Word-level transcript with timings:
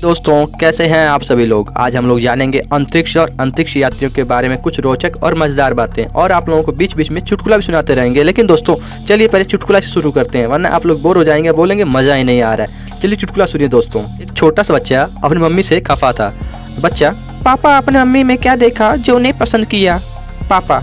दोस्तों, 0.00 0.44
कैसे 0.60 0.84
हैं 0.86 1.08
आप 1.08 1.22
सभी 1.22 1.44
लोग? 1.46 1.72
आज 1.76 1.96
हम 1.96 2.06
लोग 2.08 2.20
जानेंगे 2.20 2.58
अंतरिक्ष 2.72 3.16
और 3.16 3.30
अंतरिक्ष 3.40 3.76
यात्रियों 3.76 4.10
के 4.10 4.22
बारे 4.24 4.48
में 4.48 4.56
कुछ 4.58 4.78
रोचक 4.80 5.16
और 5.22 5.34
मज़ेदार 5.34 5.74
बातें। 5.74 6.04
और 6.04 6.32
आप 6.32 6.48
लोगों 6.48 6.62
को 6.62 6.72
बीच 6.72 6.94
बीच 6.96 7.10
में 7.10 7.20
चुटकुला 7.20 7.56
भी 7.56 7.62
सुनाते 7.62 7.94
रहेंगे। 7.94 8.22
लेकिन 8.22 8.46
दोस्तों, 8.46 8.76
चलिए 9.06 9.28
पहले 9.28 9.44
चुटकुला 9.44 9.80
से 9.80 9.88
शुरू 9.88 10.10
करते 10.10 10.38
हैं, 10.38 10.46
वरना 10.46 10.68
आप 10.68 10.86
लोग 10.86 11.02
बोर 11.02 11.16
हो 11.16 11.24
जाएँगे, 11.24 11.52
बोलेंगे, 11.52 11.84
मज़ा 11.84 12.14
ही 12.14 12.24
नहीं 12.24 12.42
आ 12.42 12.54
रहा 12.54 12.66
है। 12.66 13.00
चलिए 13.00 13.16
चुटकुला 13.16 13.46
सुनिए 13.46 13.68
दोस्तों। 13.68 14.02
एक 14.22 14.32
छोटा 14.32 14.62
सा 14.62 14.74
बच्चा 14.74 15.08
अपनी 15.24 15.40
मम्मी 15.40 15.62
से 15.62 15.80
खफा 15.80 16.12
था, 16.12 16.32
बच्चा, 16.80 17.10
पापा, 17.44 17.76
अपने 17.78 18.00
मम्मी 18.00 18.22
में 18.22 18.36
क्या 18.38 18.56
देखा 18.56 18.96
जो 18.96 19.16
उन्हें 19.16 19.38
पसंद 19.38 19.66
किया? 19.66 20.00
पापा, 20.50 20.82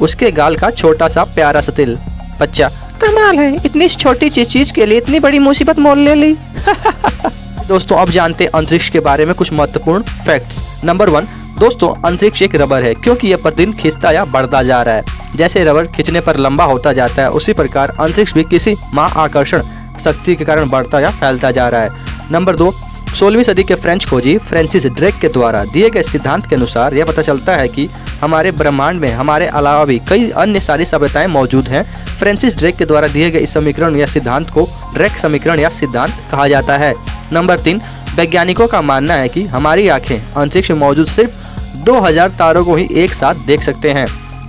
उसके 0.00 0.30
गाल 0.30 0.56
का 0.56 0.70
छोटा 0.70 1.08
सा 1.08 1.24
प्यारा 1.24 1.60
सा 1.60 1.72
तिल। 1.72 1.98
बच्चा, 2.40 2.68
कमाल 3.02 3.38
है, 3.38 3.54
इतनी 3.64 3.88
छोटी 3.88 4.30
चीज़ 4.30 4.72
के 4.72 4.86
लिए 4.86 4.98
इतनी 4.98 5.20
बड़ी 5.20 5.38
मुसीबत 5.38 5.78
मोल 5.78 5.98
ले 5.98 6.14
ली। 6.14 6.36
दोस्तों, 7.68 7.96
अब 7.96 8.10
जानते 8.10 8.44
हैं 8.44 8.50
अंतरिक्ष 8.54 8.88
के 8.88 9.00
बारे 9.00 9.24
में 9.26 9.34
कुछ 9.34 9.52
महत्वपूर्ण 9.52 10.02
फैक्ट्स 10.02 10.84
नंबर 10.84 11.08
वन 11.08 11.26
दोस्तों, 11.60 11.88
अंतरिक्ष 12.04 12.42
एक 12.42 12.54
रबर 12.54 12.82
है, 12.82 12.94
क्योंकि 12.94 13.28
यह 13.28 13.36
प्रतिदिन 13.36 13.72
खिंचता 13.72 14.10
या 14.10 14.24
बढ़ता 14.24 14.62
जा 14.62 14.80
रहा 14.82 14.94
है। 14.94 15.04
जैसे 15.36 15.64
रबर 15.64 15.86
खींचने 15.86 16.20
पर 16.20 16.36
लंबा 16.36 16.64
होता 16.64 16.92
जाता 16.92 17.22
है, 17.22 17.30
उसी 17.30 17.52
प्रकार 17.52 17.96
अंतरिक्ष 18.00 18.34
भी 18.34 18.44
किसी 18.44 18.74
माँ 18.94 19.10
आकर्षण 19.16 19.62
शक्ति 20.04 20.34
के 20.36 20.44
कारण 20.44 20.68
बढ़ता 20.68 21.00
या 21.00 21.10
फैलता 21.10 21.50
जा 21.50 21.68
रहा 21.68 21.80
है। 21.80 21.90
नंबर 22.30 22.56
दो, 22.56 22.72
सोलहवीं 23.14 23.44
सदी 23.44 23.62
के 23.64 23.74
फ्रेंच 23.74 24.06
खोजी 24.06 24.36
फ्रेंसिस 24.38 24.86
ड्रेक 24.86 25.18
के 25.20 25.28
द्वारा 25.28 25.64
दिए 25.64 25.90
गए 25.90 26.02
सिद्धांत 26.02 26.46
के 26.46 26.56
अनुसार 26.56 26.94
यह 26.94 27.04
पता 27.04 27.22
चलता 27.22 27.56
है 27.56 27.68
कि 27.68 27.88
हमारे 28.20 28.50
ब्रह्मांड 28.52 29.00
में, 29.00 29.10
हमारे 29.12 29.46
अलावा 29.46 29.84
भी 29.84 29.98
कई 30.08 30.30
अन्य 30.30 30.60
सारी 30.60 30.84
सभ्यताएँ 30.84 31.26
मौजूद 31.26 31.68
हैं। 31.68 31.84
फ्रेंसिस 32.18 32.56
ड्रेक 32.56 32.76
के 32.76 32.84
द्वारा 32.84 33.08
दिए 33.08 33.30
गए 33.30 33.38
इस 33.38 33.54
समीकरण 33.54 33.96
या 33.96 34.06
सिद्धांत 34.06 34.50
को 34.50 34.68
ड्रेक 34.94 35.18
समीकरण 35.18 35.60
या 35.60 35.68
सिद्धांत 35.70 36.14
कहा 36.30 36.48
जाता 36.48 36.76
है। 36.76 36.94
नंबर 37.32 37.58
तीन, 37.58 37.80
वैज्ञानिकों 38.14 38.66
का 38.66 38.82
मानना 38.82 39.14
है 39.14 39.28
कि 39.28 39.42
हमारी 39.42 39.88
आँखें 39.88 40.34
अंतरिक्ष 40.36 40.70
में 40.70 40.78
मौजूद 40.78 41.06
सिर्फ़ 41.06 41.32
2000 41.76 42.28
तारों 42.28 42.64
को 42.64 42.74
ही 42.74 42.88
एक 42.92 43.14
साथ 43.14 43.34
देख 43.34 43.62
सकते 43.62 43.90
हैं। 43.90 44.06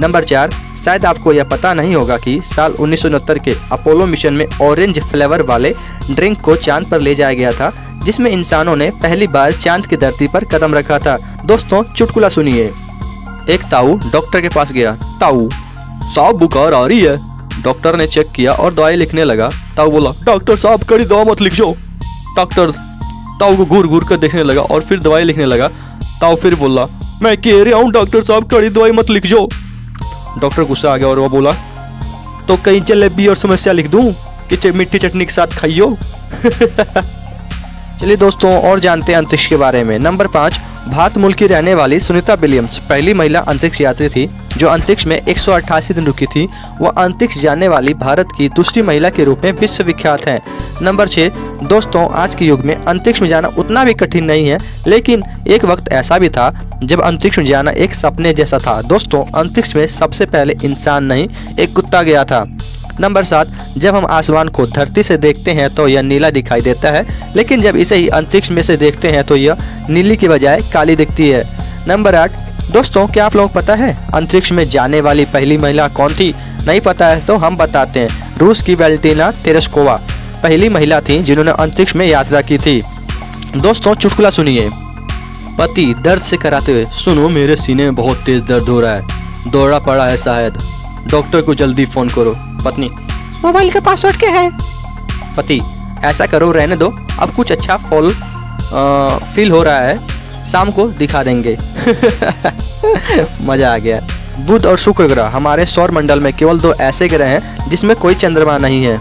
नंबर 0.00 0.24
चार, 0.24 0.50
शायद 0.84 1.06
आपको 1.06 1.32
यह 1.32 1.44
पता 1.44 1.74
नहीं 1.74 1.94
होगा 1.94 2.18
कि 2.18 2.40
साल 2.44 2.72
उन्नीस 2.72 3.02
सौ 3.02 3.08
उनहत्तर 3.08 3.38
के 3.38 3.54
अपोलो 3.72 4.06
मिशन 4.06 4.32
में 4.32 4.46
ऑरेंज 4.62 5.00
फ्लेवर 5.00 5.42
वाले 5.42 5.74
ड्रिंक 6.10 6.40
को 6.40 6.56
चाँद 6.56 6.86
पर 6.86 7.00
ले 7.00 7.14
जाया 7.14 7.34
गया 7.34 7.52
था, 7.52 8.00
जिसमें 8.04 8.30
इंसानों 8.30 8.76
ने 8.76 8.90
पहली 8.90 9.26
बार 9.26 9.52
चाँद 9.52 9.86
की 9.86 9.96
धरती 9.96 10.28
पर 10.28 10.44
कदम 10.44 10.74
रखा 10.74 10.98
था। 10.98 11.42
दोस्तों, 11.46 11.82
चुटकुला 11.82 12.28
सुनिए। 12.28 12.72
एक 13.50 13.60
ताऊ 13.70 13.98
डॉक्टर 14.12 14.40
के 14.40 14.48
पास 14.48 14.72
गया। 14.72 14.96
ताऊ, 15.20 15.48
साहब 16.02 16.36
बुखार 16.36 16.74
आ 16.74 16.86
रही 16.86 17.00
है। 17.00 17.18
डॉक्टर 17.62 17.96
ने 17.96 18.06
चेक 18.06 18.26
किया 18.36 18.52
और 18.52 18.74
दवाई 18.74 18.96
लिखने 18.96 19.24
लगा। 19.24 19.50
ताऊ 19.76 19.90
बोला, 19.90 20.10
डॉक्टर 20.24 20.56
साहब, 20.56 20.84
कड़ी 20.84 21.04
दवा 21.04 21.24
मत 21.24 21.40
लिख 21.40 21.54
जाओ 21.54 21.74
डॉक्टर 22.40 22.70
ताऊ 23.40 23.56
को 23.56 23.64
घूर 23.66 23.86
घूर 23.86 24.04
कर 24.04 24.16
देखने 24.18 24.42
लगा 24.42 24.62
और 24.64 24.82
फिर 24.82 24.98
दवाई 25.00 25.24
लिखने 25.24 25.44
लगा। 25.46 25.68
ताऊ 26.20 26.36
फिर 26.36 26.54
बोला, 26.54 26.86
मैं 27.22 27.36
कह 27.36 27.62
रहा 27.64 27.78
हूँ, 27.78 27.90
डॉक्टर 27.92 28.22
साहब, 28.22 28.48
कड़ी 28.50 28.68
दवाई 28.70 28.92
मत 28.92 29.10
लिख 29.10 29.26
जाओ 29.26 29.46
डॉक्टर 30.38 30.64
गुस्सा 30.64 30.92
आ 30.92 30.96
गया 30.96 31.08
और 31.08 31.18
वह 31.18 31.28
बोला 31.28 31.52
तो 32.48 32.56
कहीं 32.56 32.80
जलेबी 32.80 33.26
और 33.26 33.34
समस्या 33.36 33.72
लिख 33.72 33.88
दूँ 33.88 34.02
कि 34.50 34.70
मिट्टी 34.70 34.98
चटनी 34.98 35.24
के 35.24 35.32
साथ 35.32 35.46
खाइयो? 35.58 35.96
चलिए 38.00 38.16
दोस्तों, 38.16 38.52
और 38.60 38.78
जानते 38.78 39.12
हैं 39.12 39.18
अंतरिक्ष 39.18 39.46
के 39.46 39.56
बारे 39.56 39.82
में। 39.84 39.98
नंबर 39.98 40.26
पाँच 40.26 40.60
भारत 40.88 41.16
मुल्क 41.18 41.36
की 41.36 41.46
रहने 41.46 41.74
वाली 41.74 42.00
सुनीता 42.00 42.34
विलियम्स, 42.34 42.78
पहली 42.78 43.14
महिला 43.14 43.40
अंतरिक्ष 43.40 43.80
यात्री 43.80 44.08
थी, 44.08 44.30
जो 44.56 44.68
अंतरिक्ष 44.68 45.06
में 45.06 45.16
एक 45.16 45.38
सौ 45.38 45.52
अट्ठासी 45.52 45.94
दिन 45.94 46.04
रुकी 46.04 46.26
थी। 46.26 46.48
वह 46.80 46.90
अंतरिक्ष 46.90 47.38
जाने 47.38 47.68
वाली 47.68 47.94
भारत 47.94 48.28
की 48.38 48.48
दूसरी 48.48 48.82
महिला 48.82 49.10
के 49.10 49.24
रूप 49.24 49.40
में 49.44 49.52
विश्व 49.52 49.84
विख्यात 49.84 50.26
है। 50.26 50.40
नंबर 50.82 51.08
छः 51.08 51.28
दोस्तों, 51.62 52.08
आज 52.10 52.34
के 52.34 52.44
युग 52.44 52.60
में 52.60 52.74
अंतरिक्ष 52.76 53.22
में 53.22 53.28
जाना 53.28 53.48
उतना 53.48 53.84
भी 53.84 53.94
कठिन 53.94 54.24
नहीं 54.24 54.48
है, 54.48 54.58
लेकिन 54.86 55.22
एक 55.48 55.64
वक्त 55.64 55.92
ऐसा 55.92 56.18
भी 56.18 56.28
था, 56.28 56.70
जब 56.84 57.00
अंतरिक्ष 57.00 57.38
में 57.38 57.44
जाना 57.44 57.70
एक 57.70 57.94
सपने 57.94 58.32
जैसा 58.32 58.58
था। 58.58 58.82
दोस्तों, 58.82 59.24
अंतरिक्ष 59.24 59.76
में 59.76 59.86
सबसे 59.86 60.26
पहले 60.26 60.56
इंसान 60.64 61.04
नहीं, 61.04 61.28
एक 61.58 61.74
कुत्ता 61.74 62.02
गया 62.02 62.24
था। 62.24 62.44
नंबर 63.00 63.22
सात, 63.22 63.48
जब 63.78 63.94
हम 63.94 64.06
आसमान 64.06 64.48
को 64.48 64.66
धरती 64.66 65.02
से 65.02 65.16
देखते 65.16 65.50
हैं 65.50 65.68
तो 65.74 65.86
यह 65.88 66.02
नीला 66.02 66.30
दिखाई 66.30 66.60
देता 66.60 66.90
है, 66.90 67.32
लेकिन 67.36 67.60
जब 67.62 67.76
इसे 67.76 67.96
ही 67.96 68.08
अंतरिक्ष 68.08 68.50
में 68.50 68.62
से 68.62 68.76
देखते 68.76 69.08
हैं 69.08 69.24
तो 69.24 69.36
यह 69.36 69.56
नीली 69.90 70.16
की 70.16 70.28
बजाय 70.28 70.60
काली 70.72 70.96
दिखती 70.96 71.28
है। 71.28 71.42
नंबर 71.88 72.14
आठ, 72.14 72.32
दोस्तों, 72.72 73.06
क्या 73.06 73.26
आप 73.26 73.36
लोग 73.36 73.52
पता 73.52 73.74
है 73.74 73.96
अंतरिक्ष 74.14 74.52
में 74.52 74.64
जाने 74.64 75.00
वाली 75.00 75.24
पहली 75.24 75.56
महिला 75.58 75.88
कौन 75.88 76.14
थी? 76.14 76.34
नहीं 76.66 76.80
पता 76.80 77.08
है 77.08 77.24
तो 77.26 77.36
हम 77.36 77.56
बताते 77.56 78.00
हैं। 78.00 78.38
रूस 78.38 78.62
की 78.62 78.74
वेल्टिना 78.74 79.30
तेरस्कोवा, 79.44 79.94
पहली 80.42 80.68
महिला 80.68 81.00
थी 81.00 81.22
जिन्होंने 81.22 81.50
अंतरिक्ष 81.52 81.96
में 81.96 82.06
यात्रा 82.06 82.40
की 82.42 82.58
थी। 82.58 82.82
दोस्तों, 83.56 83.94
चुटकुला 83.94 84.30
सुनिए। 84.30 84.68
पति, 85.58 85.94
दर्द 86.04 86.22
से 86.22 86.36
कराते 86.36 86.72
हुए, 86.72 86.84
सुनो, 86.94 87.28
मेरे 87.28 87.56
सीने 87.56 87.82
में 87.82 87.94
बहुत 87.94 88.18
तेज 88.18 88.42
दर्द 88.42 88.68
हो 88.68 88.80
रहा 88.80 88.94
है। 88.94 89.50
दौड़ा 89.50 89.78
पड़ा 89.78 90.06
है 90.06 90.16
शायद। 90.16 90.58
डॉक्टर 91.10 91.40
को 91.40 91.54
जल्दी 91.54 91.84
फ़ोन 91.84 92.08
करो। 92.08 92.36
पत्नी। 92.60 92.90
मोबाइल 93.44 93.70
का 93.70 93.80
पासवर्ड 93.80 94.16
क्या 94.16 94.30
है? 94.30 94.50
पति 95.36 95.60
ऐसा 96.04 96.26
करो 96.26 96.50
रहने 96.52 96.76
दो। 96.76 96.92
अब 97.20 97.34
कुछ 97.34 97.52
अच्छा 97.52 97.76
फॉल 97.78 98.12
फील 99.34 99.50
हो 99.50 99.62
रहा 99.62 99.78
है। 99.78 99.98
शाम 100.46 100.70
को 100.70 100.86
दिखा 100.88 101.22
देंगे। 101.22 101.56
मज़ा 103.46 103.72
आ 103.72 103.76
गया। 103.78 104.00
बुध 104.40 104.66
और 104.66 104.76
शुक्र 104.78 105.06
ग्रह 105.06 105.28
हमारे 105.28 105.66
सौर 105.66 105.90
मंडल 105.90 106.20
में 106.20 106.32
केवल 106.32 106.60
दो 106.60 106.72
ऐसे 106.82 107.08
ग्रह 107.08 107.26
हैं 107.26 107.68
जिसमें 107.70 107.96
कोई 107.96 108.14
चंद्रमा 108.16 108.56
नहीं 108.58 108.82
है। 108.84 108.98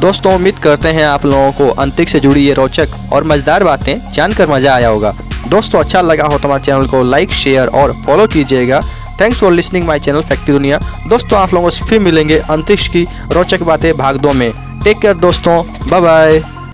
दोस्तों 0.00 0.34
उम्मीद 0.34 0.58
करते 0.58 0.88
हैं 0.88 1.04
आप 1.06 1.24
लोगों 1.26 1.52
को 1.52 1.68
अंतरिक्ष 1.82 2.12
से 2.12 2.20
जुड़ी 2.20 2.40
ये 2.40 2.52
रोचक 2.54 2.88
और 3.12 3.24
मज़ेदार 3.24 3.64
बातें 3.64 4.12
जानकर 4.12 4.50
मज़ा 4.50 4.74
आया 4.74 4.88
होगा। 4.88 5.12
दोस्तों 5.48 5.80
अच्छा 5.80 6.00
लगा 6.00 6.24
हो 6.24 6.38
तो 6.38 6.48
हमारे 6.48 6.62
चैनल 6.62 6.86
को 6.86 7.02
लाइक 7.04 7.32
शेयर 7.32 7.68
और 7.68 7.92
फॉलो 8.06 8.26
कीजिएगा। 8.26 8.80
Thanks 9.22 9.40
for 9.40 9.52
listening 9.52 9.84
my 9.86 9.98
channel 10.00 10.20
factory 10.20 10.52
दुनिया 10.52 10.78
दोस्तों, 11.08 11.38
आप 11.38 11.54
लोगों 11.54 11.70
से 11.70 11.84
फिर 11.84 11.98
मिलेंगे 12.00 12.38
अंतरिक्ष 12.38 12.88
की 12.88 13.06
रोचक 13.32 13.62
बातें 13.62 13.92
भाग 13.96 14.16
दो 14.16 14.32
में। 14.32 14.52
टेक 14.84 14.98
केयर 14.98 15.14
दोस्तों. 15.16 15.62
Bye 15.90 16.00
bye 16.00 16.42